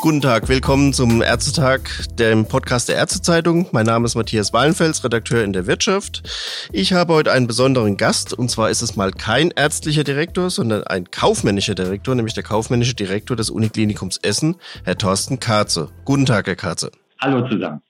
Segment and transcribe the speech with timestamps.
[0.00, 1.80] Guten Tag, willkommen zum Ärztetag,
[2.14, 3.66] dem Podcast der Ärztezeitung.
[3.72, 6.22] Mein Name ist Matthias Wallenfels, Redakteur in der Wirtschaft.
[6.72, 10.84] Ich habe heute einen besonderen Gast und zwar ist es mal kein ärztlicher Direktor, sondern
[10.84, 15.90] ein kaufmännischer Direktor, nämlich der kaufmännische Direktor des Uniklinikums Essen, Herr Thorsten Karze.
[16.04, 16.90] Guten Tag, Herr Karze.
[17.20, 17.82] Hallo zusammen.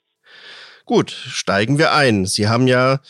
[0.89, 2.25] Gut, steigen wir ein.
[2.25, 3.00] Sie haben ja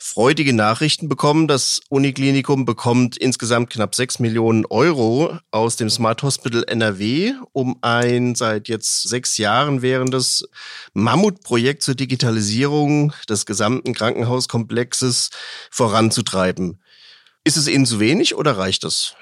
[0.00, 1.46] freudige Nachrichten bekommen.
[1.46, 8.34] Das Uniklinikum bekommt insgesamt knapp sechs Millionen Euro aus dem Smart Hospital NRW, um ein
[8.34, 10.48] seit jetzt sechs Jahren währendes
[10.94, 15.30] Mammutprojekt zur Digitalisierung des gesamten Krankenhauskomplexes
[15.70, 16.82] voranzutreiben.
[17.44, 19.14] Ist es Ihnen zu wenig oder reicht das?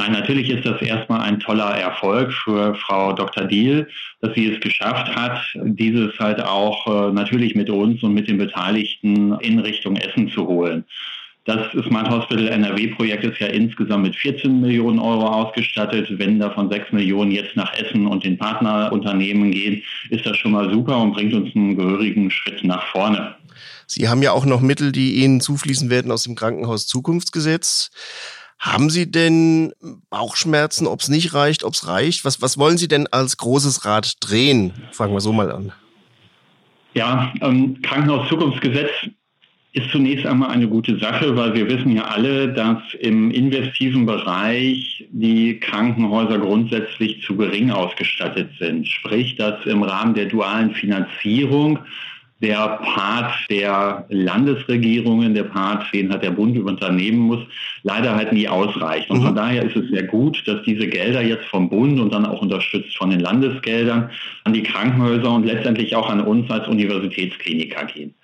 [0.00, 3.44] Nein, natürlich ist das erstmal ein toller Erfolg für Frau Dr.
[3.44, 3.86] Diel,
[4.22, 8.38] dass sie es geschafft hat, dieses halt auch äh, natürlich mit uns und mit den
[8.38, 10.86] Beteiligten in Richtung Essen zu holen.
[11.44, 16.08] Das Smart Hospital NRW-Projekt ist ja insgesamt mit 14 Millionen Euro ausgestattet.
[16.18, 20.72] Wenn davon 6 Millionen jetzt nach Essen und den Partnerunternehmen gehen, ist das schon mal
[20.72, 23.34] super und bringt uns einen gehörigen Schritt nach vorne.
[23.86, 27.90] Sie haben ja auch noch Mittel, die Ihnen zufließen werden aus dem Krankenhaus Zukunftsgesetz.
[28.60, 29.72] Haben Sie denn
[30.10, 32.26] Bauchschmerzen, ob es nicht reicht, ob es reicht?
[32.26, 34.74] Was, was wollen Sie denn als großes Rad drehen?
[34.92, 35.72] Fangen wir so mal an.
[36.92, 38.90] Ja, ähm, Krankenhauszukunftsgesetz
[39.72, 45.06] ist zunächst einmal eine gute Sache, weil wir wissen ja alle, dass im investiven Bereich
[45.10, 48.86] die Krankenhäuser grundsätzlich zu gering ausgestattet sind.
[48.86, 51.78] Sprich, dass im Rahmen der dualen Finanzierung
[52.40, 57.40] der Part der Landesregierungen, der Part, den hat der Bund übernehmen muss,
[57.82, 59.10] leider halt nie ausreicht.
[59.10, 59.36] Und von mhm.
[59.36, 62.96] daher ist es sehr gut, dass diese Gelder jetzt vom Bund und dann auch unterstützt
[62.96, 64.10] von den Landesgeldern
[64.44, 68.14] an die Krankenhäuser und letztendlich auch an uns als Universitätskliniker gehen.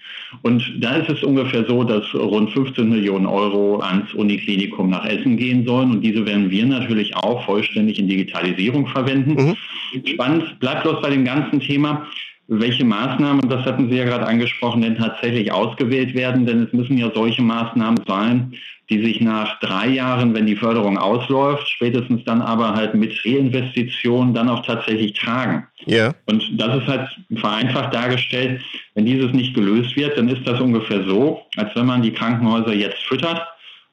[0.42, 5.36] Und da ist es ungefähr so, dass rund 15 Millionen Euro ans Uniklinikum nach Essen
[5.36, 5.90] gehen sollen.
[5.90, 9.56] Und diese werden wir natürlich auch vollständig in Digitalisierung verwenden.
[9.92, 10.06] Mhm.
[10.06, 12.06] Spannend bleibt bloß bei dem ganzen Thema,
[12.48, 16.46] welche Maßnahmen, das hatten Sie ja gerade angesprochen, denn tatsächlich ausgewählt werden.
[16.46, 18.54] Denn es müssen ja solche Maßnahmen sein,
[18.88, 24.32] die sich nach drei Jahren, wenn die Förderung ausläuft, spätestens dann aber halt mit Reinvestitionen
[24.32, 25.66] dann auch tatsächlich tragen.
[25.86, 26.14] Ja.
[26.26, 28.62] Und das ist halt vereinfacht dargestellt.
[28.94, 32.74] Wenn dieses nicht gelöst wird, dann ist das ungefähr so, als wenn man die Krankenhäuser
[32.74, 33.42] jetzt füttert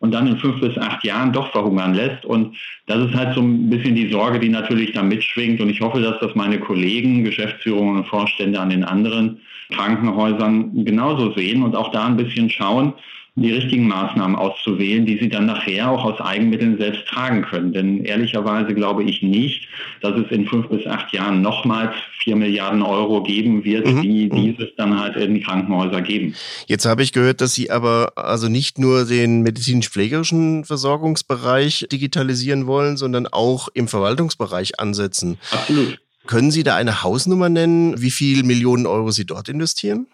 [0.03, 2.25] und dann in fünf bis acht Jahren doch verhungern lässt.
[2.25, 5.61] Und das ist halt so ein bisschen die Sorge, die natürlich da mitschwingt.
[5.61, 9.39] Und ich hoffe, dass das meine Kollegen, Geschäftsführungen und Vorstände an den anderen
[9.71, 12.91] Krankenhäusern genauso sehen und auch da ein bisschen schauen,
[13.35, 17.73] die richtigen Maßnahmen auszuwählen, die sie dann nachher auch aus Eigenmitteln selbst tragen können.
[17.73, 19.67] Denn ehrlicherweise glaube ich nicht,
[20.01, 24.01] dass es in fünf bis acht Jahren nochmals vier Milliarden Euro geben wird, mhm.
[24.03, 24.35] die mhm.
[24.35, 26.35] dieses dann halt in Krankenhäuser geben.
[26.67, 32.97] Jetzt habe ich gehört, dass Sie aber also nicht nur den medizinisch-pflegerischen Versorgungsbereich digitalisieren wollen,
[32.97, 35.39] sondern auch im Verwaltungsbereich ansetzen.
[35.51, 35.99] Absolut.
[36.27, 40.07] Können Sie da eine Hausnummer nennen, wie viel Millionen Euro Sie dort investieren?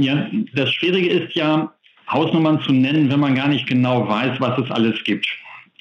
[0.00, 1.72] Ja, das Schwierige ist ja,
[2.10, 5.26] Hausnummern zu nennen, wenn man gar nicht genau weiß, was es alles gibt.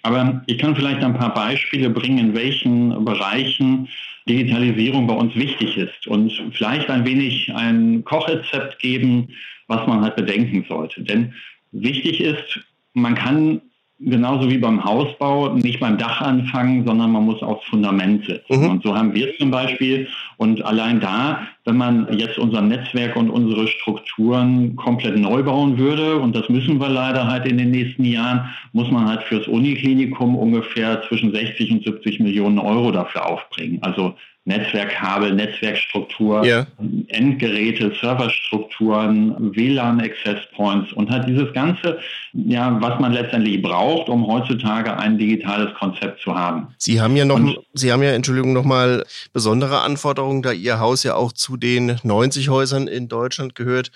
[0.04, 3.88] Aber ich kann vielleicht ein paar Beispiele bringen, in welchen Bereichen
[4.28, 9.30] Digitalisierung bei uns wichtig ist und vielleicht ein wenig ein Kochrezept geben,
[9.68, 11.02] was man halt bedenken sollte.
[11.02, 11.34] Denn
[11.72, 12.60] wichtig ist,
[12.94, 13.62] man kann
[14.00, 18.62] genauso wie beim Hausbau nicht beim Dach anfangen, sondern man muss aufs Fundament setzen.
[18.62, 18.70] Mhm.
[18.70, 20.08] Und so haben wir es zum Beispiel.
[20.38, 26.18] Und allein da, wenn man jetzt unser Netzwerk und unsere Strukturen komplett neu bauen würde,
[26.18, 30.36] und das müssen wir leider halt in den nächsten Jahren, muss man halt fürs Uniklinikum
[30.36, 33.80] ungefähr zwischen 60 und 70 Millionen Euro dafür aufbringen.
[33.82, 34.16] Also
[34.48, 36.66] Netzwerkkabel, Netzwerkstruktur, ja.
[37.10, 42.00] Endgeräte, Serverstrukturen, WLAN Access Points und halt dieses ganze,
[42.32, 46.68] ja, was man letztendlich braucht, um heutzutage ein digitales Konzept zu haben.
[46.78, 49.04] Sie haben ja noch, und, Sie haben ja, Entschuldigung, nochmal
[49.34, 53.92] besondere Anforderungen, da Ihr Haus ja auch zu den 90 Häusern in Deutschland gehört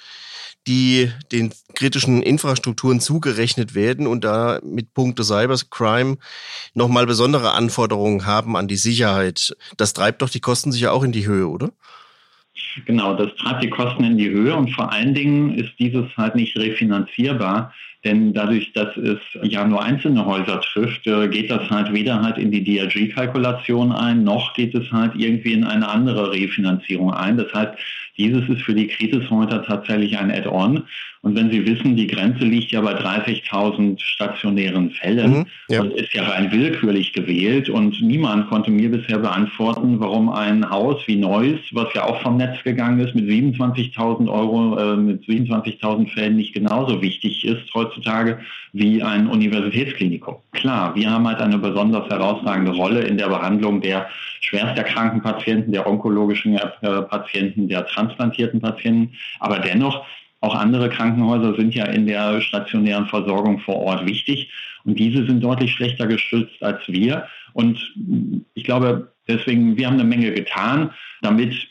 [0.67, 6.17] die den kritischen Infrastrukturen zugerechnet werden und da mit Punkte Cybercrime
[6.73, 9.55] nochmal besondere Anforderungen haben an die Sicherheit.
[9.78, 11.72] Das treibt doch die Kosten sicher auch in die Höhe, oder?
[12.85, 16.35] Genau, das treibt die Kosten in die Höhe und vor allen Dingen ist dieses halt
[16.35, 17.73] nicht refinanzierbar,
[18.03, 22.37] denn dadurch, dass es ja nur einzelne Häuser trifft, äh, geht das halt weder halt
[22.37, 27.37] in die DRG-Kalkulation ein, noch geht es halt irgendwie in eine andere Refinanzierung ein.
[27.37, 27.73] Das heißt,
[28.22, 30.84] dieses ist für die Kritischhäuser tatsächlich ein Add-on.
[31.23, 35.82] Und wenn Sie wissen, die Grenze liegt ja bei 30.000 stationären Fällen mhm, ja.
[35.82, 40.97] und ist ja rein willkürlich gewählt und niemand konnte mir bisher beantworten, warum ein Haus
[41.06, 46.09] wie Neuss, was ja auch vom Netz gegangen ist, mit 27.000 Euro, äh, mit 27.000
[46.09, 48.40] Fällen nicht genauso wichtig ist heutzutage
[48.73, 50.38] wie ein Universitätsklinikum.
[50.53, 54.08] Klar, wir haben halt eine besonders herausragende Rolle in der Behandlung der
[54.41, 59.13] schwerst erkrankten Patienten, der onkologischen äh, Patienten, der transplantierten Patienten.
[59.40, 60.05] Aber dennoch,
[60.41, 64.52] auch andere Krankenhäuser sind ja in der stationären Versorgung vor Ort wichtig.
[64.84, 67.28] Und diese sind deutlich schlechter geschützt als wir.
[67.53, 67.93] Und
[68.55, 70.91] ich glaube, deswegen, wir haben eine Menge getan,
[71.22, 71.67] damit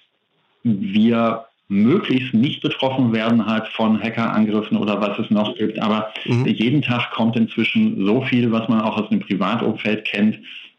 [0.62, 5.78] wir möglichst nicht betroffen werden halt von Hackerangriffen oder was es noch gibt.
[5.78, 6.46] Aber mhm.
[6.46, 10.38] jeden Tag kommt inzwischen so viel, was man auch aus dem Privatumfeld kennt,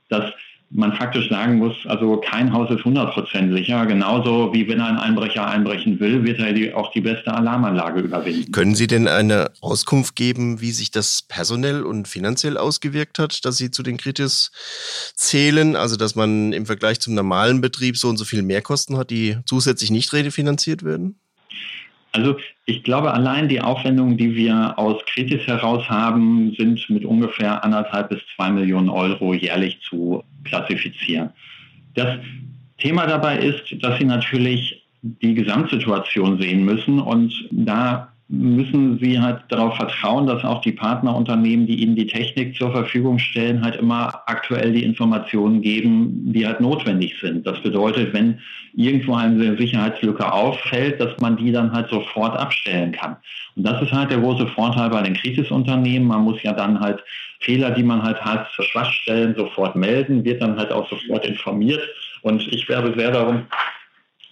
[0.09, 0.31] dass
[0.73, 3.85] man faktisch sagen muss, also kein Haus ist 100% sicher.
[3.85, 8.51] Genauso wie wenn ein Einbrecher einbrechen will, wird er die, auch die beste Alarmanlage überwinden.
[8.51, 13.57] Können Sie denn eine Auskunft geben, wie sich das personell und finanziell ausgewirkt hat, dass
[13.57, 14.51] Sie zu den Kritis
[15.15, 15.75] zählen?
[15.75, 19.37] Also, dass man im Vergleich zum normalen Betrieb so und so viel Mehrkosten hat, die
[19.45, 21.15] zusätzlich nicht refinanziert werden?
[22.13, 22.35] Also
[22.65, 28.09] ich glaube, allein die Aufwendungen, die wir aus Kritis heraus haben, sind mit ungefähr anderthalb
[28.09, 31.29] bis zwei Millionen Euro jährlich zu klassifizieren.
[31.93, 32.19] Das
[32.77, 39.41] Thema dabei ist, dass Sie natürlich die Gesamtsituation sehen müssen und da müssen sie halt
[39.49, 44.23] darauf vertrauen, dass auch die Partnerunternehmen, die ihnen die Technik zur Verfügung stellen, halt immer
[44.25, 47.45] aktuell die Informationen geben, die halt notwendig sind.
[47.45, 48.39] Das bedeutet, wenn
[48.73, 53.17] irgendwo eine Sicherheitslücke auffällt, dass man die dann halt sofort abstellen kann.
[53.57, 56.07] Und das ist halt der große Vorteil bei den Krisisunternehmen.
[56.07, 57.03] Man muss ja dann halt
[57.41, 61.81] Fehler, die man halt hat, zur Schwachstellen sofort melden, wird dann halt auch sofort informiert.
[62.21, 63.45] Und ich werbe sehr darum,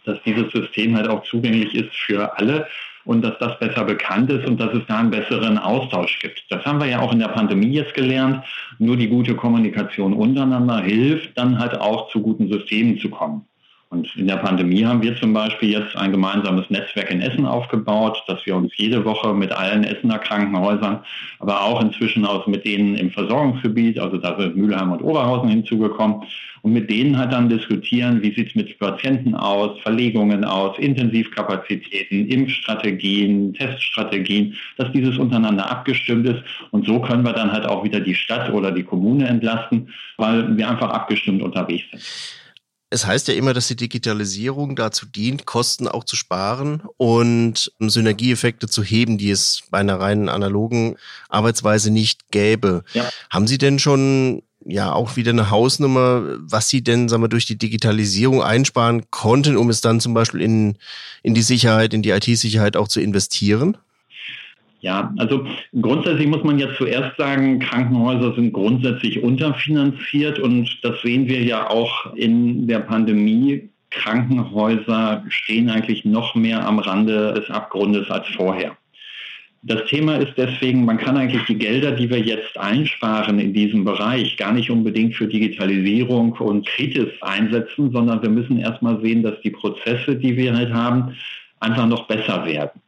[0.05, 2.65] dass dieses System halt auch zugänglich ist für alle
[3.05, 6.43] und dass das besser bekannt ist und dass es da einen besseren Austausch gibt.
[6.49, 8.45] Das haben wir ja auch in der Pandemie jetzt gelernt.
[8.77, 13.48] Nur die gute Kommunikation untereinander hilft dann halt auch zu guten Systemen zu kommen.
[13.91, 18.23] Und in der Pandemie haben wir zum Beispiel jetzt ein gemeinsames Netzwerk in Essen aufgebaut,
[18.27, 20.99] dass wir uns jede Woche mit allen Essener Krankenhäusern,
[21.39, 26.21] aber auch inzwischen aus mit denen im Versorgungsgebiet, also da sind Mülheim und Oberhausen hinzugekommen,
[26.61, 32.27] und mit denen halt dann diskutieren, wie sieht es mit Patienten aus, Verlegungen aus, Intensivkapazitäten,
[32.27, 36.43] Impfstrategien, Teststrategien, dass dieses untereinander abgestimmt ist.
[36.71, 40.57] Und so können wir dann halt auch wieder die Stadt oder die Kommune entlasten, weil
[40.57, 42.38] wir einfach abgestimmt unterwegs sind.
[42.91, 48.67] Es heißt ja immer, dass die Digitalisierung dazu dient, Kosten auch zu sparen und Synergieeffekte
[48.67, 50.95] zu heben, die es bei einer reinen analogen
[51.29, 52.83] Arbeitsweise nicht gäbe.
[52.93, 53.07] Ja.
[53.29, 57.45] Haben Sie denn schon ja auch wieder eine Hausnummer, was Sie denn sagen wir, durch
[57.45, 60.77] die Digitalisierung einsparen konnten, um es dann zum Beispiel in,
[61.21, 63.77] in die Sicherheit, in die IT-Sicherheit auch zu investieren?
[64.81, 65.45] Ja, also
[65.81, 71.69] grundsätzlich muss man ja zuerst sagen, Krankenhäuser sind grundsätzlich unterfinanziert und das sehen wir ja
[71.69, 73.69] auch in der Pandemie.
[73.91, 78.77] Krankenhäuser stehen eigentlich noch mehr am Rande des Abgrundes als vorher.
[79.63, 83.83] Das Thema ist deswegen, man kann eigentlich die Gelder, die wir jetzt einsparen in diesem
[83.83, 89.41] Bereich, gar nicht unbedingt für Digitalisierung und Kritis einsetzen, sondern wir müssen erstmal sehen, dass
[89.41, 91.13] die Prozesse, die wir halt haben,
[91.59, 92.79] einfach noch besser werden.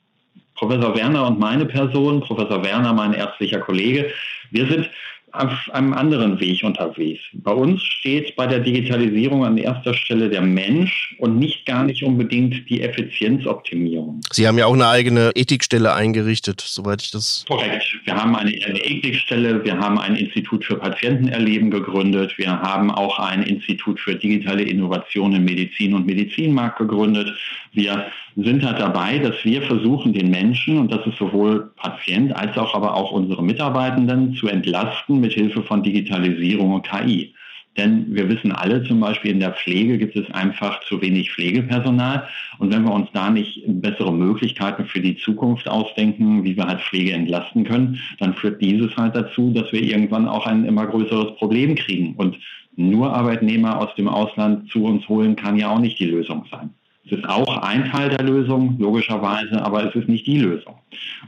[0.61, 4.11] Professor Werner und meine Person, Professor Werner, mein ärztlicher Kollege,
[4.51, 4.91] wir sind
[5.33, 7.21] auf einem anderen Weg unterwegs.
[7.33, 12.03] Bei uns steht bei der Digitalisierung an erster Stelle der Mensch und nicht gar nicht
[12.03, 14.21] unbedingt die Effizienzoptimierung.
[14.31, 17.45] Sie haben ja auch eine eigene Ethikstelle eingerichtet, soweit ich das.
[17.47, 17.99] Korrekt.
[18.05, 23.19] Wir haben eine, eine Ethikstelle, wir haben ein Institut für Patientenerleben gegründet, wir haben auch
[23.19, 27.31] ein Institut für digitale Innovation in Medizin und Medizinmarkt gegründet.
[27.73, 32.57] Wir sind halt dabei, dass wir versuchen, den Menschen, und das ist sowohl Patient als
[32.57, 37.33] auch aber auch unsere Mitarbeitenden, zu entlasten mit Hilfe von Digitalisierung und KI.
[37.77, 42.27] Denn wir wissen alle, zum Beispiel in der Pflege gibt es einfach zu wenig Pflegepersonal.
[42.59, 46.81] Und wenn wir uns da nicht bessere Möglichkeiten für die Zukunft ausdenken, wie wir halt
[46.81, 51.37] Pflege entlasten können, dann führt dieses halt dazu, dass wir irgendwann auch ein immer größeres
[51.37, 52.15] Problem kriegen.
[52.15, 52.37] Und
[52.75, 56.71] nur Arbeitnehmer aus dem Ausland zu uns holen, kann ja auch nicht die Lösung sein.
[57.05, 60.75] Es ist auch ein Teil der Lösung, logischerweise, aber es ist nicht die Lösung.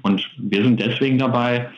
[0.01, 1.69] Und wir sind deswegen dabei,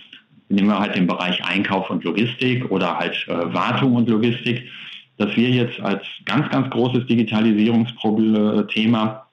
[0.49, 4.69] nehmen wir halt den Bereich Einkauf und Logistik oder halt äh, Wartung und Logistik,
[5.17, 9.24] dass wir jetzt als ganz, ganz großes Digitalisierungsthema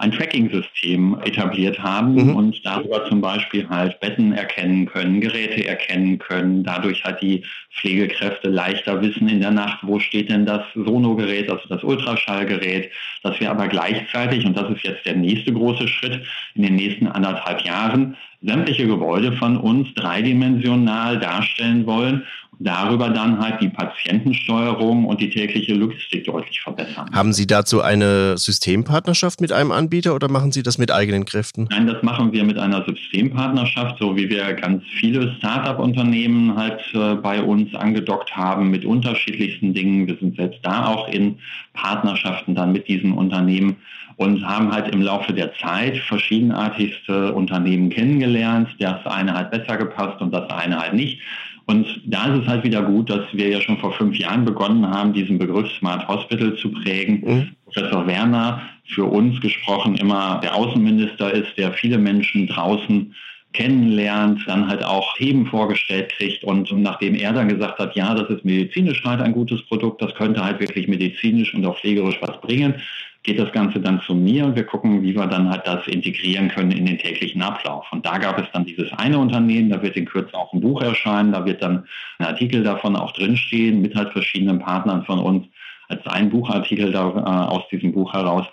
[0.00, 2.34] ein Tracking-System etabliert haben mhm.
[2.34, 8.48] und darüber zum Beispiel halt Betten erkennen können, Geräte erkennen können, dadurch halt die Pflegekräfte
[8.48, 12.90] leichter wissen in der Nacht, wo steht denn das Sonogerät, also das Ultraschallgerät,
[13.22, 16.22] dass wir aber gleichzeitig, und das ist jetzt der nächste große Schritt
[16.54, 22.26] in den nächsten anderthalb Jahren, sämtliche Gebäude von uns dreidimensional darstellen wollen
[22.60, 27.08] darüber dann halt die Patientensteuerung und die tägliche Logistik deutlich verbessern.
[27.12, 31.68] Haben Sie dazu eine Systempartnerschaft mit einem Anbieter oder machen Sie das mit eigenen Kräften?
[31.70, 37.14] Nein, das machen wir mit einer Systempartnerschaft, so wie wir ganz viele Start-up-Unternehmen halt äh,
[37.14, 40.06] bei uns angedockt haben mit unterschiedlichsten Dingen.
[40.06, 41.38] Wir sind selbst da auch in
[41.72, 43.76] Partnerschaften dann mit diesen Unternehmen
[44.20, 48.68] und haben halt im Laufe der Zeit verschiedenartigste Unternehmen kennengelernt.
[48.78, 51.22] Das eine hat besser gepasst und das eine halt nicht.
[51.66, 54.88] Und da ist es halt wieder gut, dass wir ja schon vor fünf Jahren begonnen
[54.88, 57.22] haben, diesen Begriff Smart Hospital zu prägen.
[57.24, 57.48] Mhm.
[57.64, 63.14] Professor Werner, für uns gesprochen, immer der Außenminister ist, der viele Menschen draußen
[63.52, 68.30] kennenlernt, dann halt auch Themen vorgestellt kriegt und nachdem er dann gesagt hat, ja, das
[68.30, 72.40] ist medizinisch halt ein gutes Produkt, das könnte halt wirklich medizinisch und auch pflegerisch was
[72.40, 72.74] bringen,
[73.22, 76.48] geht das Ganze dann zu mir und wir gucken, wie wir dann halt das integrieren
[76.48, 77.84] können in den täglichen Ablauf.
[77.92, 80.80] Und da gab es dann dieses eine Unternehmen, da wird in Kürze auch ein Buch
[80.80, 81.84] erscheinen, da wird dann
[82.18, 85.46] ein Artikel davon auch drinstehen mit halt verschiedenen Partnern von uns
[85.88, 88.46] als ein Buchartikel da, äh, aus diesem Buch heraus,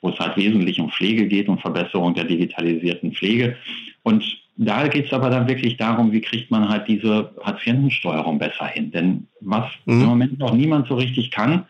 [0.00, 3.56] wo es halt wesentlich um Pflege geht und Verbesserung der digitalisierten Pflege.
[4.04, 4.24] Und
[4.56, 8.90] da geht es aber dann wirklich darum, wie kriegt man halt diese Patientensteuerung besser hin.
[8.92, 10.00] Denn was mhm.
[10.02, 11.64] im Moment noch niemand so richtig kann,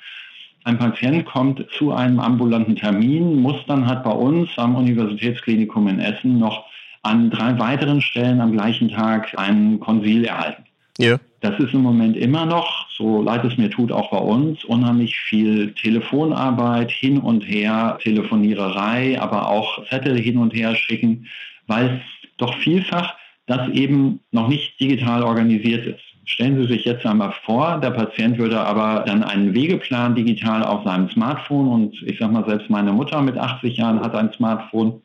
[0.64, 6.00] ein Patient kommt zu einem ambulanten Termin, muss dann halt bei uns am Universitätsklinikum in
[6.00, 6.64] Essen noch
[7.02, 10.64] an drei weiteren Stellen am gleichen Tag einen Konsil erhalten.
[10.98, 11.18] Ja.
[11.40, 15.18] Das ist im Moment immer noch, so leid es mir tut, auch bei uns, unheimlich
[15.18, 21.26] viel Telefonarbeit, hin und her, Telefoniererei, aber auch Zettel hin und her schicken,
[21.66, 22.00] weil
[22.38, 23.14] doch vielfach
[23.46, 26.00] das eben noch nicht digital organisiert ist.
[26.24, 30.84] Stellen Sie sich jetzt einmal vor, der Patient würde aber dann einen Wegeplan digital auf
[30.84, 35.02] seinem Smartphone und ich sage mal, selbst meine Mutter mit 80 Jahren hat ein Smartphone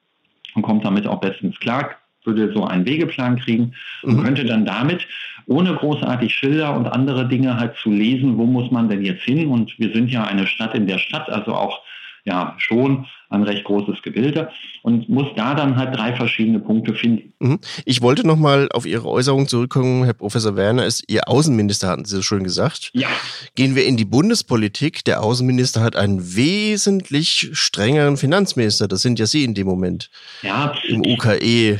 [0.55, 1.89] und kommt damit auch bestens klar,
[2.23, 4.23] würde so einen Wegeplan kriegen und mhm.
[4.23, 5.05] könnte dann damit,
[5.45, 9.47] ohne großartig Schilder und andere Dinge halt zu lesen, wo muss man denn jetzt hin?
[9.47, 11.81] Und wir sind ja eine Stadt in der Stadt, also auch
[12.25, 14.49] ja schon ein recht großes Gebilde
[14.81, 17.33] und muss da dann halt drei verschiedene Punkte finden.
[17.39, 17.59] Mhm.
[17.85, 22.15] Ich wollte nochmal auf Ihre Äußerung zurückkommen, Herr Professor Werner ist Ihr Außenminister, hatten Sie
[22.15, 22.89] so schön gesagt.
[22.93, 23.07] Ja.
[23.55, 25.03] Gehen wir in die Bundespolitik.
[25.05, 28.87] Der Außenminister hat einen wesentlich strengeren Finanzminister.
[28.87, 30.09] Das sind ja Sie in dem Moment.
[30.41, 30.73] Ja.
[30.87, 31.79] Im UKE.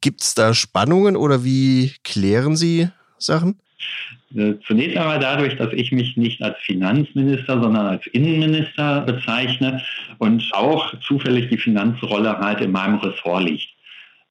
[0.00, 3.58] Gibt es da Spannungen oder wie klären Sie Sachen?
[4.34, 9.82] Äh, zunächst einmal dadurch, dass ich mich nicht als Finanzminister, sondern als Innenminister bezeichne
[10.18, 13.68] und auch zufällig die Finanzrolle halt in meinem Ressort liegt.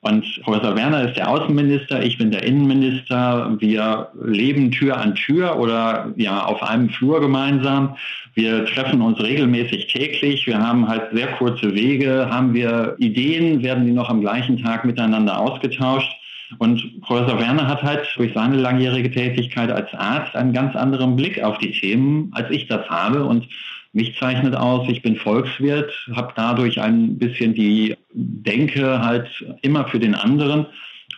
[0.01, 3.57] Und Professor Werner ist der Außenminister, ich bin der Innenminister.
[3.59, 7.97] Wir leben Tür an Tür oder ja auf einem Flur gemeinsam.
[8.33, 10.47] Wir treffen uns regelmäßig täglich.
[10.47, 14.85] Wir haben halt sehr kurze Wege, haben wir Ideen, werden die noch am gleichen Tag
[14.85, 16.18] miteinander ausgetauscht.
[16.57, 21.41] Und Professor Werner hat halt durch seine langjährige Tätigkeit als Arzt einen ganz anderen Blick
[21.43, 23.25] auf die Themen, als ich das habe.
[23.25, 23.47] Und
[23.93, 29.27] mich zeichnet aus, ich bin Volkswirt, habe dadurch ein bisschen die Denke halt
[29.61, 30.65] immer für den anderen.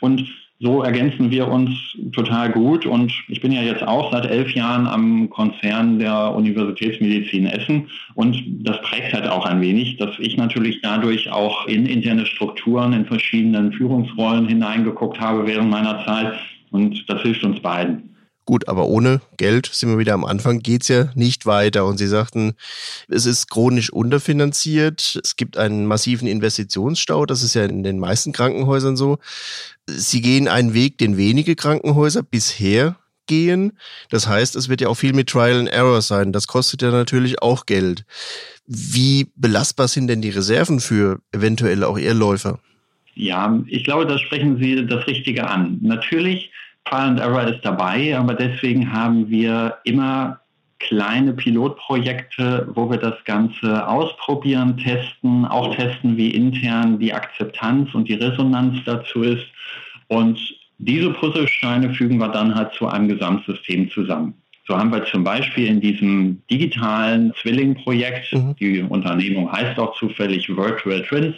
[0.01, 0.27] Und
[0.61, 1.71] so ergänzen wir uns
[2.13, 2.85] total gut.
[2.85, 7.89] Und ich bin ja jetzt auch seit elf Jahren am Konzern der Universitätsmedizin Essen.
[8.13, 12.93] Und das prägt halt auch ein wenig, dass ich natürlich dadurch auch in interne Strukturen,
[12.93, 16.33] in verschiedenen Führungsrollen hineingeguckt habe während meiner Zeit.
[16.69, 18.10] Und das hilft uns beiden.
[18.45, 21.85] Gut, aber ohne Geld, sind wir wieder am Anfang, geht's ja nicht weiter.
[21.85, 22.53] Und Sie sagten,
[23.07, 25.19] es ist chronisch unterfinanziert.
[25.23, 27.25] Es gibt einen massiven Investitionsstau.
[27.27, 29.19] Das ist ja in den meisten Krankenhäusern so.
[29.87, 32.95] Sie gehen einen Weg, den wenige Krankenhäuser bisher
[33.27, 33.73] gehen.
[34.09, 36.33] Das heißt, es wird ja auch viel mit Trial and Error sein.
[36.33, 38.05] Das kostet ja natürlich auch Geld.
[38.65, 42.59] Wie belastbar sind denn die Reserven für eventuell auch Irrläufer?
[43.13, 45.77] Ja, ich glaube, da sprechen Sie das Richtige an.
[45.81, 46.51] Natürlich
[46.91, 50.39] Trial and Error ist dabei, aber deswegen haben wir immer
[50.79, 58.09] kleine Pilotprojekte, wo wir das Ganze ausprobieren, testen, auch testen, wie intern die Akzeptanz und
[58.09, 59.45] die Resonanz dazu ist.
[60.07, 60.37] Und
[60.79, 64.33] diese Puzzlesteine fügen wir dann halt zu einem Gesamtsystem zusammen.
[64.67, 68.55] So haben wir zum Beispiel in diesem digitalen Zwilling-Projekt, mhm.
[68.59, 71.35] die Unternehmung heißt auch zufällig Virtual Twins,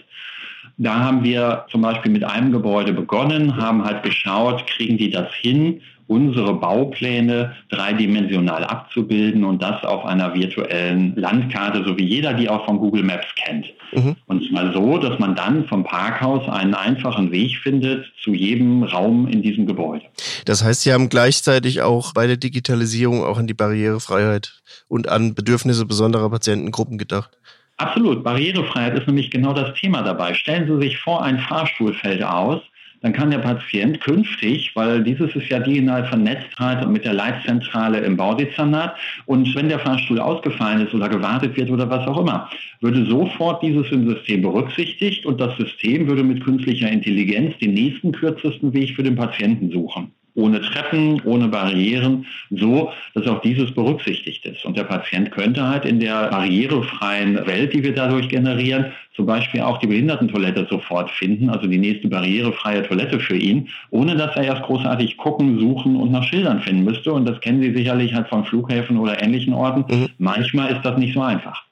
[0.77, 5.27] da haben wir zum Beispiel mit einem Gebäude begonnen, haben halt geschaut, kriegen die das
[5.33, 12.49] hin, unsere Baupläne dreidimensional abzubilden und das auf einer virtuellen Landkarte, so wie jeder die
[12.49, 13.67] auch von Google Maps kennt.
[13.93, 14.15] Mhm.
[14.25, 19.27] Und zwar so, dass man dann vom Parkhaus einen einfachen Weg findet zu jedem Raum
[19.27, 20.05] in diesem Gebäude.
[20.45, 25.35] Das heißt, Sie haben gleichzeitig auch bei der Digitalisierung auch an die Barrierefreiheit und an
[25.35, 27.31] Bedürfnisse besonderer Patientengruppen gedacht.
[27.77, 28.23] Absolut.
[28.23, 30.33] Barrierefreiheit ist nämlich genau das Thema dabei.
[30.33, 32.61] Stellen Sie sich vor, ein Fahrstuhl fällt aus.
[33.01, 37.99] dann kann der Patient künftig, weil dieses ist ja digital vernetzt halt mit der Leitzentrale
[37.99, 42.49] im Baudezernat und wenn der Fahrstuhl ausgefallen ist oder gewartet wird oder was auch immer,
[42.79, 48.13] würde sofort dieses im System berücksichtigt und das System würde mit künstlicher Intelligenz den nächsten
[48.13, 54.45] kürzesten Weg für den Patienten suchen ohne Treppen, ohne Barrieren, so dass auch dieses berücksichtigt
[54.45, 54.65] ist.
[54.65, 59.61] Und der Patient könnte halt in der barrierefreien Welt, die wir dadurch generieren, zum Beispiel
[59.61, 64.43] auch die Behindertentoilette sofort finden, also die nächste barrierefreie Toilette für ihn, ohne dass er
[64.43, 67.13] erst großartig gucken, suchen und nach Schildern finden müsste.
[67.13, 69.85] Und das kennen Sie sicherlich halt von Flughäfen oder ähnlichen Orten.
[69.87, 70.09] Mhm.
[70.17, 71.63] Manchmal ist das nicht so einfach.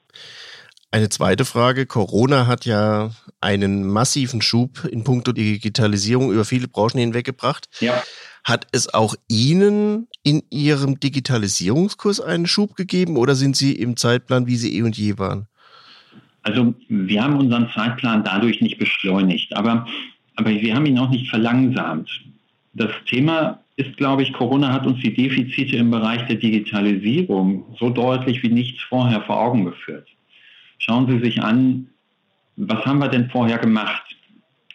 [0.92, 1.86] Eine zweite Frage.
[1.86, 7.66] Corona hat ja einen massiven Schub in puncto Digitalisierung über viele Branchen hinweggebracht.
[7.80, 8.02] Ja.
[8.44, 14.46] Hat es auch Ihnen in Ihrem Digitalisierungskurs einen Schub gegeben oder sind Sie im Zeitplan,
[14.46, 15.46] wie Sie eh und je waren?
[16.42, 19.86] Also wir haben unseren Zeitplan dadurch nicht beschleunigt, aber,
[20.36, 22.10] aber wir haben ihn auch nicht verlangsamt.
[22.74, 27.90] Das Thema ist, glaube ich, Corona hat uns die Defizite im Bereich der Digitalisierung so
[27.90, 30.08] deutlich wie nichts vorher vor Augen geführt.
[30.78, 31.86] Schauen Sie sich an,
[32.56, 34.02] was haben wir denn vorher gemacht?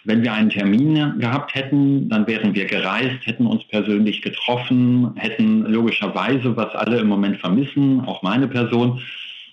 [0.08, 5.66] Wenn wir einen Termin gehabt hätten, dann wären wir gereist, hätten uns persönlich getroffen, hätten
[5.66, 9.02] logischerweise, was alle im Moment vermissen, auch meine Person,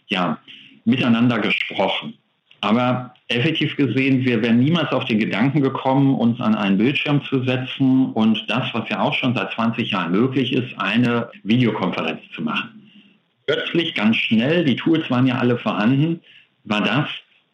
[0.07, 0.39] ja,
[0.85, 2.15] miteinander gesprochen.
[2.61, 7.43] Aber effektiv gesehen, wir wären niemals auf den Gedanken gekommen, uns an einen Bildschirm zu
[7.43, 12.43] setzen und das, was ja auch schon seit 20 Jahren möglich ist, eine Videokonferenz zu
[12.43, 12.93] machen.
[13.49, 16.21] Plötzlich, ganz schnell, die Tools waren ja alle vorhanden,
[16.63, 17.09] war das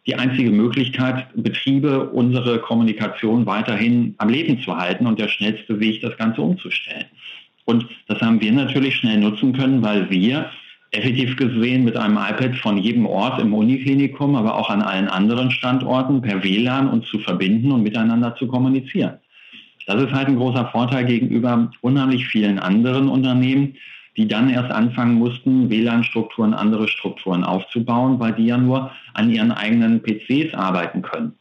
[0.07, 6.01] die einzige Möglichkeit, Betriebe unsere Kommunikation weiterhin am Leben zu halten und der schnellste Weg,
[6.01, 7.07] das Ganze umzustellen.
[7.67, 10.51] Und das haben wir natürlich schnell nutzen können, weil wir
[10.93, 15.51] effektiv gesehen mit einem iPad von jedem Ort im Uniklinikum, aber auch an allen anderen
[15.51, 19.19] Standorten per WLAN uns zu verbinden und miteinander zu kommunizieren.
[19.87, 23.77] Das ist halt ein großer Vorteil gegenüber unheimlich vielen anderen Unternehmen,
[24.17, 29.53] die dann erst anfangen mussten, WLAN-Strukturen, andere Strukturen aufzubauen, weil die ja nur an ihren
[29.53, 31.35] eigenen PCs arbeiten können.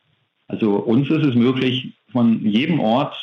[0.48, 3.16] Also uns ist es möglich, von jedem Ort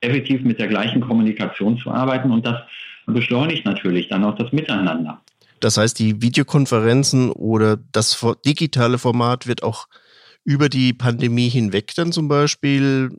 [0.00, 2.60] effektiv mit der gleichen Kommunikation zu arbeiten und das
[3.06, 5.20] beschleunigt natürlich dann auch das Miteinander.
[5.60, 9.86] Das heißt, die Videokonferenzen oder das digitale Format wird auch
[10.44, 13.10] über die Pandemie hinweg dann zum Beispiel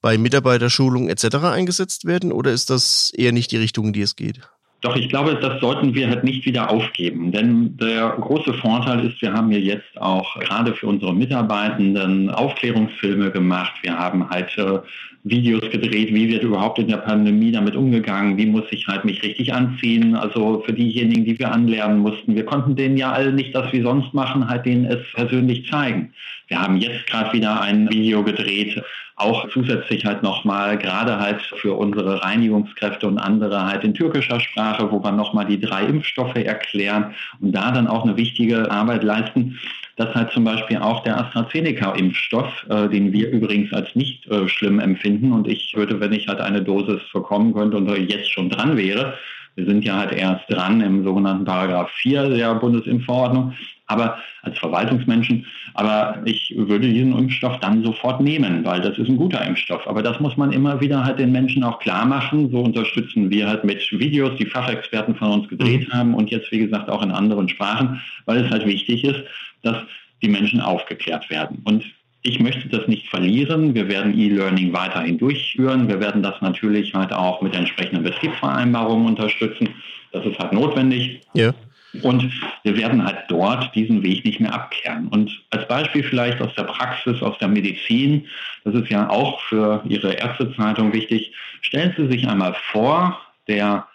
[0.00, 1.36] bei Mitarbeiterschulungen etc.
[1.44, 4.40] eingesetzt werden oder ist das eher nicht die Richtung, in die es geht?
[4.80, 7.32] Doch ich glaube, das sollten wir halt nicht wieder aufgeben.
[7.32, 13.32] Denn der große Vorteil ist, wir haben hier jetzt auch gerade für unsere Mitarbeitenden Aufklärungsfilme
[13.32, 13.72] gemacht.
[13.82, 14.78] Wir haben halt äh,
[15.24, 19.20] Videos gedreht, wie wird überhaupt in der Pandemie damit umgegangen, wie muss ich halt mich
[19.24, 20.14] richtig anziehen.
[20.14, 22.36] Also für diejenigen, die wir anlernen mussten.
[22.36, 26.12] Wir konnten denen ja alle nicht das wie sonst machen, halt denen es persönlich zeigen.
[26.46, 28.80] Wir haben jetzt gerade wieder ein Video gedreht,
[29.18, 34.90] auch zusätzlich halt nochmal, gerade halt für unsere Reinigungskräfte und andere halt in türkischer Sprache,
[34.90, 39.58] wo wir nochmal die drei Impfstoffe erklären und da dann auch eine wichtige Arbeit leisten,
[39.96, 44.78] dass halt zum Beispiel auch der AstraZeneca-Impfstoff, äh, den wir übrigens als nicht äh, schlimm
[44.78, 45.32] empfinden.
[45.32, 49.14] Und ich würde, wenn ich halt eine Dosis bekommen könnte und jetzt schon dran wäre,
[49.58, 53.54] wir sind ja halt erst dran im sogenannten Paragraph 4 der Bundesimpfverordnung,
[53.86, 59.16] aber als Verwaltungsmenschen, aber ich würde diesen Impfstoff dann sofort nehmen, weil das ist ein
[59.16, 59.84] guter Impfstoff.
[59.88, 62.50] Aber das muss man immer wieder halt den Menschen auch klar machen.
[62.52, 65.92] So unterstützen wir halt mit Videos, die Fachexperten von uns gedreht mhm.
[65.92, 69.24] haben und jetzt, wie gesagt, auch in anderen Sprachen, weil es halt wichtig ist,
[69.62, 69.78] dass
[70.22, 71.62] die Menschen aufgeklärt werden.
[71.64, 71.84] Und
[72.22, 73.74] ich möchte das nicht verlieren.
[73.74, 75.88] Wir werden E-Learning weiterhin durchführen.
[75.88, 79.68] Wir werden das natürlich halt auch mit entsprechenden Betriebsvereinbarungen unterstützen.
[80.12, 81.20] Das ist halt notwendig.
[81.34, 81.54] Ja.
[82.02, 82.30] Und
[82.64, 85.08] wir werden halt dort diesen Weg nicht mehr abkehren.
[85.08, 88.26] Und als Beispiel vielleicht aus der Praxis, aus der Medizin,
[88.64, 93.87] das ist ja auch für Ihre Ärztezeitung wichtig, stellen Sie sich einmal vor, der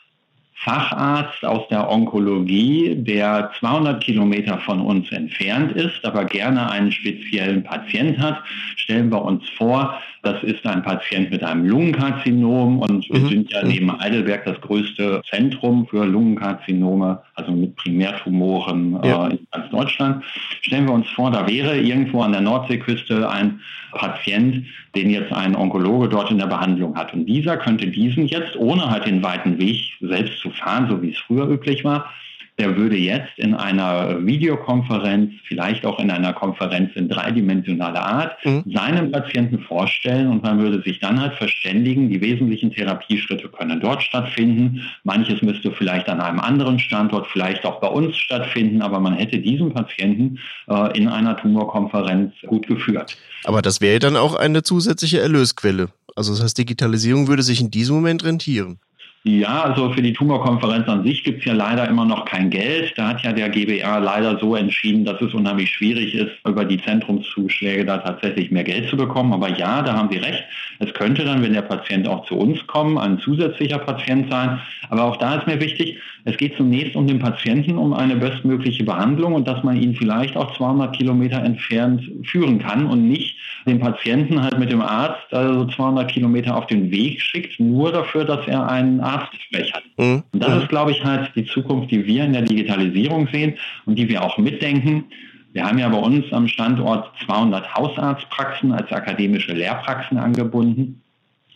[0.56, 7.64] Facharzt aus der Onkologie, der 200 Kilometer von uns entfernt ist, aber gerne einen speziellen
[7.64, 8.42] Patient hat,
[8.76, 13.30] stellen wir uns vor, das ist ein Patient mit einem Lungenkarzinom und wir mhm.
[13.30, 19.28] sind ja neben Heidelberg das größte Zentrum für Lungenkarzinome, also mit Primärtumoren ja.
[19.28, 20.24] äh, in ganz Deutschland.
[20.62, 23.60] Stellen wir uns vor, da wäre irgendwo an der Nordseeküste ein
[23.92, 27.14] Patient, den jetzt ein Onkologe dort in der Behandlung hat.
[27.14, 31.12] Und dieser könnte diesen jetzt, ohne halt den weiten Weg selbst zu fahren, so wie
[31.12, 32.12] es früher üblich war,
[32.60, 38.64] der würde jetzt in einer Videokonferenz, vielleicht auch in einer Konferenz in dreidimensionaler Art, mhm.
[38.72, 44.04] seinem Patienten vorstellen und man würde sich dann halt verständigen, die wesentlichen Therapieschritte können dort
[44.04, 44.84] stattfinden.
[45.04, 49.40] Manches müsste vielleicht an einem anderen Standort, vielleicht auch bei uns stattfinden, aber man hätte
[49.40, 53.18] diesen Patienten äh, in einer Tumorkonferenz gut geführt.
[53.46, 55.90] Aber das wäre dann auch eine zusätzliche Erlösquelle.
[56.16, 58.80] Also das heißt, Digitalisierung würde sich in diesem Moment rentieren.
[59.26, 62.92] Ja, also für die Tumorkonferenz an sich gibt es ja leider immer noch kein Geld.
[62.98, 66.78] Da hat ja der GBA leider so entschieden, dass es unheimlich schwierig ist, über die
[66.84, 69.32] Zentrumszuschläge da tatsächlich mehr Geld zu bekommen.
[69.32, 70.44] Aber ja, da haben Sie recht.
[70.80, 74.60] Es könnte dann, wenn der Patient auch zu uns kommt, ein zusätzlicher Patient sein.
[74.90, 78.86] Aber auch da ist mir wichtig, es geht zunächst um den Patienten, um eine bestmögliche
[78.86, 83.80] Behandlung und dass man ihn vielleicht auch 200 Kilometer entfernt führen kann und nicht den
[83.80, 88.48] Patienten halt mit dem Arzt also 200 Kilometer auf den Weg schickt, nur dafür, dass
[88.48, 89.84] er einen Arztgespräch hat.
[89.98, 90.24] Mhm.
[90.32, 93.56] Und das ist, glaube ich, halt die Zukunft, die wir in der Digitalisierung sehen
[93.86, 95.06] und die wir auch mitdenken.
[95.52, 101.02] Wir haben ja bei uns am Standort 200 Hausarztpraxen als akademische Lehrpraxen angebunden.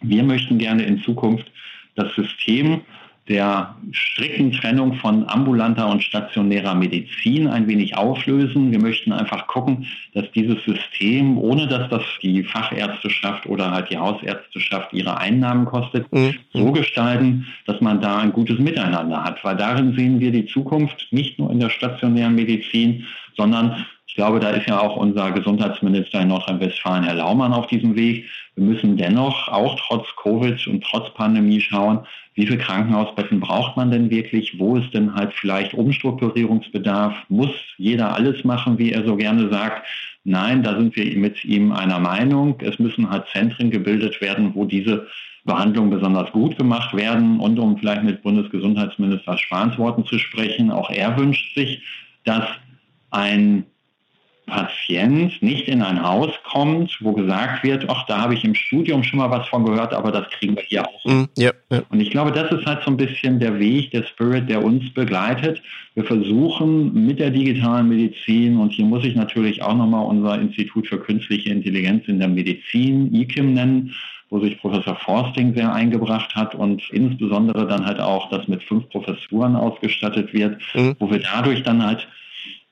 [0.02, 1.50] Wir möchten gerne in Zukunft
[1.96, 2.82] das System
[3.30, 8.72] der strikten Trennung von ambulanter und stationärer Medizin ein wenig auflösen.
[8.72, 13.98] Wir möchten einfach gucken, dass dieses System, ohne dass das die Fachärzteschaft oder halt die
[13.98, 16.36] Hausärzteschaft ihre Einnahmen kostet, mhm.
[16.54, 19.44] so gestalten, dass man da ein gutes Miteinander hat.
[19.44, 24.40] Weil darin sehen wir die Zukunft nicht nur in der stationären Medizin, sondern ich glaube,
[24.40, 28.26] da ist ja auch unser Gesundheitsminister in Nordrhein-Westfalen, Herr Laumann, auf diesem Weg.
[28.56, 32.00] Wir müssen dennoch auch trotz Covid und trotz Pandemie schauen,
[32.34, 34.58] wie viele Krankenhausbetten braucht man denn wirklich?
[34.60, 37.16] Wo ist denn halt vielleicht Umstrukturierungsbedarf?
[37.30, 39.86] Muss jeder alles machen, wie er so gerne sagt?
[40.24, 42.56] Nein, da sind wir mit ihm einer Meinung.
[42.60, 45.08] Es müssen halt Zentren gebildet werden, wo diese
[45.46, 47.40] Behandlungen besonders gut gemacht werden.
[47.40, 51.82] Und um vielleicht mit Bundesgesundheitsminister Spahns Worten zu sprechen, auch er wünscht sich,
[52.24, 52.46] dass
[53.12, 53.66] ein
[54.48, 59.04] Patient nicht in ein Haus kommt, wo gesagt wird, ach, da habe ich im Studium
[59.04, 61.06] schon mal was von gehört, aber das kriegen wir hier auch.
[61.06, 61.84] Mm, ja, ja.
[61.90, 64.92] Und ich glaube, das ist halt so ein bisschen der Weg, der Spirit, der uns
[64.94, 65.62] begleitet.
[65.96, 70.88] Wir versuchen mit der digitalen Medizin, und hier muss ich natürlich auch nochmal unser Institut
[70.88, 73.94] für künstliche Intelligenz in der Medizin, IKIM nennen,
[74.30, 78.88] wo sich Professor Forsting sehr eingebracht hat und insbesondere dann halt auch das mit fünf
[78.90, 80.96] Professuren ausgestattet wird, mhm.
[81.00, 82.08] wo wir dadurch dann halt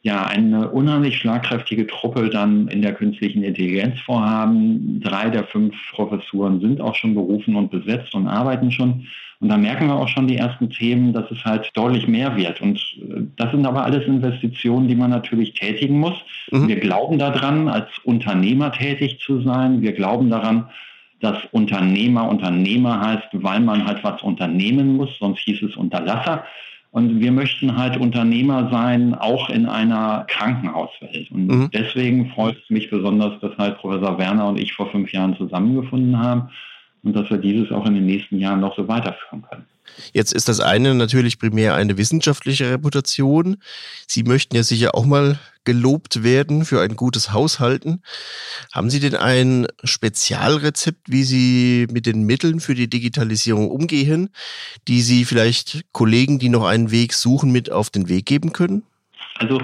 [0.05, 5.01] ja eine unheimlich schlagkräftige Truppe dann in der künstlichen Intelligenz vorhaben.
[5.01, 9.07] Drei der fünf Professuren sind auch schon berufen und besetzt und arbeiten schon.
[9.39, 12.61] Und da merken wir auch schon die ersten Themen, dass es halt deutlich mehr wird.
[12.61, 16.21] Und äh, das sind aber alles Investitionen, die man natürlich tätigen muss.
[16.51, 16.67] Mhm.
[16.67, 19.81] Wir glauben daran, als Unternehmer tätig zu sein.
[19.81, 20.69] Wir glauben daran,
[21.19, 26.45] dass Unternehmer Unternehmer heißt, weil man halt was unternehmen muss, sonst hieß es Unterlasser.
[26.95, 31.29] Und wir möchten halt Unternehmer sein, auch in einer Krankenhauswelt.
[31.29, 31.69] Und mhm.
[31.73, 36.17] deswegen freut es mich besonders, dass halt Professor Werner und ich vor fünf Jahren zusammengefunden
[36.17, 36.51] haben
[37.03, 39.65] und dass wir dieses auch in den nächsten Jahren noch so weiterführen können.
[40.13, 43.57] Jetzt ist das eine natürlich primär eine wissenschaftliche Reputation.
[44.07, 48.01] Sie möchten ja sicher auch mal gelobt werden für ein gutes Haushalten.
[48.73, 54.29] Haben Sie denn ein Spezialrezept, wie Sie mit den Mitteln für die Digitalisierung umgehen,
[54.87, 58.83] die Sie vielleicht Kollegen, die noch einen Weg suchen, mit auf den Weg geben können?
[59.39, 59.61] Also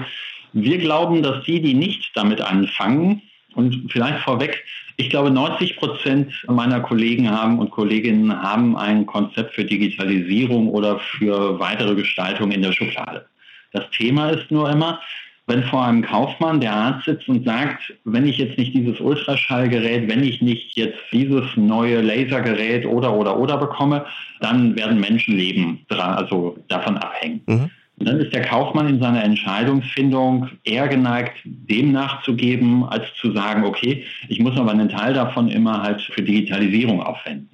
[0.52, 3.22] wir glauben, dass die, die nicht damit anfangen,
[3.54, 4.64] und vielleicht vorweg,
[4.96, 10.98] ich glaube, 90 Prozent meiner Kollegen haben und Kolleginnen haben ein Konzept für Digitalisierung oder
[10.98, 13.26] für weitere Gestaltung in der Schublade.
[13.72, 15.00] Das Thema ist nur immer,
[15.46, 20.08] wenn vor einem Kaufmann der Arzt sitzt und sagt, wenn ich jetzt nicht dieses Ultraschallgerät,
[20.08, 24.04] wenn ich nicht jetzt dieses neue Lasergerät oder oder oder bekomme,
[24.40, 27.40] dann werden Menschenleben also davon abhängen.
[27.46, 27.70] Mhm.
[27.98, 33.64] Und dann ist der Kaufmann in seiner Entscheidungsfindung eher geneigt, dem nachzugeben, als zu sagen,
[33.64, 37.51] okay, ich muss aber einen Teil davon immer halt für Digitalisierung aufwenden.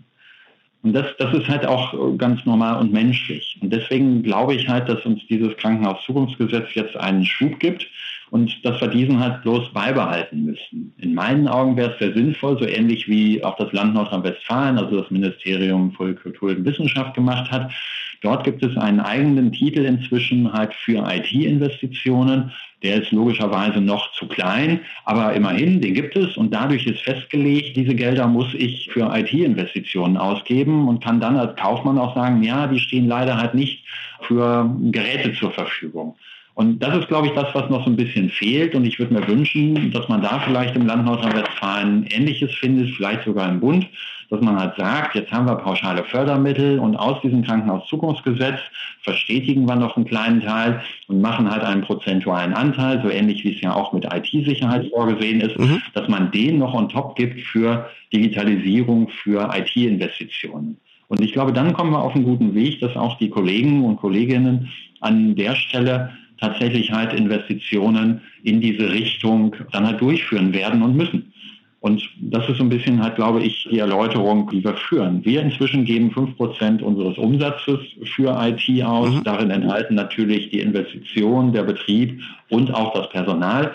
[0.83, 3.59] Und das, das ist halt auch ganz normal und menschlich.
[3.61, 7.89] Und deswegen glaube ich halt, dass uns dieses Krankenhauszukunftsgesetz jetzt einen Schub gibt
[8.31, 10.95] und dass wir diesen halt bloß beibehalten müssen.
[10.99, 15.01] In meinen Augen wäre es sehr sinnvoll, so ähnlich wie auch das Land Nordrhein-Westfalen, also
[15.01, 17.73] das Ministerium für Kultur und Wissenschaft gemacht hat.
[18.21, 22.53] Dort gibt es einen eigenen Titel inzwischen halt für IT-Investitionen.
[22.83, 27.77] Der ist logischerweise noch zu klein, aber immerhin, den gibt es und dadurch ist festgelegt,
[27.77, 32.69] diese Gelder muss ich für IT-Investitionen ausgeben und kann dann als Kaufmann auch sagen, ja,
[32.69, 33.85] die stehen leider halt nicht
[34.21, 36.17] für Geräte zur Verfügung.
[36.59, 38.75] Und das ist, glaube ich, das, was noch so ein bisschen fehlt.
[38.75, 43.23] Und ich würde mir wünschen, dass man da vielleicht im Land Nordrhein-Westfalen Ähnliches findet, vielleicht
[43.23, 43.87] sogar im Bund,
[44.29, 48.59] dass man halt sagt, jetzt haben wir pauschale Fördermittel und aus diesem Krankenhauszukunftsgesetz
[49.03, 53.55] verstetigen wir noch einen kleinen Teil und machen halt einen prozentualen Anteil, so ähnlich wie
[53.55, 55.81] es ja auch mit IT-Sicherheit vorgesehen ist, mhm.
[55.95, 60.77] dass man den noch on top gibt für Digitalisierung, für IT-Investitionen.
[61.07, 63.99] Und ich glaube, dann kommen wir auf einen guten Weg, dass auch die Kollegen und
[63.99, 70.97] Kolleginnen an der Stelle tatsächlich halt Investitionen in diese Richtung dann halt durchführen werden und
[70.97, 71.33] müssen.
[71.81, 75.25] Und das ist so ein bisschen halt, glaube ich, die Erläuterung, die wir führen.
[75.25, 77.79] Wir inzwischen geben fünf Prozent unseres Umsatzes
[78.17, 79.11] für IT aus.
[79.11, 79.23] Mhm.
[79.25, 83.73] Darin enthalten natürlich die Investition, der Betrieb und auch das Personal.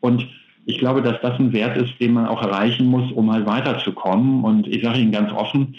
[0.00, 0.26] Und
[0.64, 4.44] ich glaube, dass das ein Wert ist, den man auch erreichen muss, um halt weiterzukommen.
[4.44, 5.74] Und ich sage Ihnen ganz offen,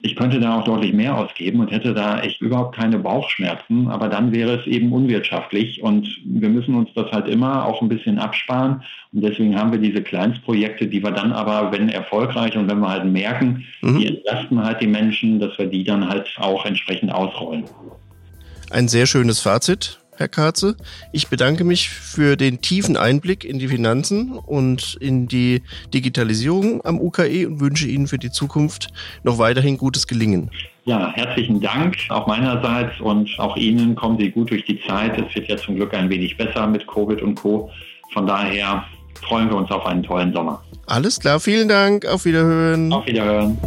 [0.00, 4.08] ich könnte da auch deutlich mehr ausgeben und hätte da echt überhaupt keine Bauchschmerzen, aber
[4.08, 8.18] dann wäre es eben unwirtschaftlich und wir müssen uns das halt immer auch ein bisschen
[8.18, 8.82] absparen
[9.12, 12.90] und deswegen haben wir diese Kleinstprojekte, die wir dann aber, wenn erfolgreich und wenn wir
[12.90, 13.98] halt merken, mhm.
[13.98, 17.64] die entlasten halt die Menschen, dass wir die dann halt auch entsprechend ausrollen.
[18.70, 19.98] Ein sehr schönes Fazit.
[20.18, 20.76] Herr Katze.
[21.12, 25.62] Ich bedanke mich für den tiefen Einblick in die Finanzen und in die
[25.94, 28.88] Digitalisierung am UKE und wünsche Ihnen für die Zukunft
[29.22, 30.50] noch weiterhin gutes Gelingen.
[30.84, 35.18] Ja, herzlichen Dank auch meinerseits und auch Ihnen kommen Sie gut durch die Zeit.
[35.18, 37.70] Es wird ja zum Glück ein wenig besser mit Covid und Co.
[38.12, 38.84] Von daher
[39.22, 40.62] freuen wir uns auf einen tollen Sommer.
[40.86, 42.06] Alles klar, vielen Dank.
[42.06, 42.92] Auf Wiederhören.
[42.92, 43.58] Auf Wiederhören.